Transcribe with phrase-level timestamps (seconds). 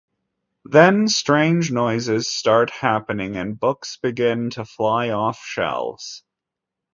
[0.65, 6.23] Then strange noises start happening and books begin to fly off shelves.